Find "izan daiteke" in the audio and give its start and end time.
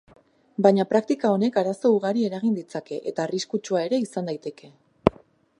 4.07-4.73